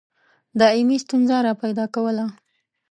دایمي 0.59 0.97
ستونزه 1.03 1.37
را 1.45 1.53
پیدا 1.63 1.85
کوله. 1.95 2.25